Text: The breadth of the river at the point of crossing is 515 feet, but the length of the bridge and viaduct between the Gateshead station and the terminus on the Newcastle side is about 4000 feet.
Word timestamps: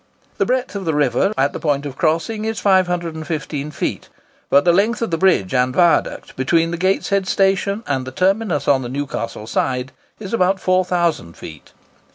The 0.39 0.47
breadth 0.47 0.73
of 0.75 0.83
the 0.85 0.95
river 0.95 1.31
at 1.37 1.53
the 1.53 1.59
point 1.59 1.85
of 1.85 1.95
crossing 1.95 2.43
is 2.43 2.59
515 2.59 3.69
feet, 3.69 4.09
but 4.49 4.65
the 4.65 4.73
length 4.73 4.99
of 5.03 5.11
the 5.11 5.17
bridge 5.19 5.53
and 5.53 5.75
viaduct 5.75 6.35
between 6.35 6.71
the 6.71 6.77
Gateshead 6.77 7.27
station 7.27 7.83
and 7.85 8.07
the 8.07 8.11
terminus 8.11 8.67
on 8.67 8.81
the 8.81 8.89
Newcastle 8.89 9.45
side 9.45 9.91
is 10.19 10.33
about 10.33 10.59
4000 10.59 11.37
feet. 11.37 11.73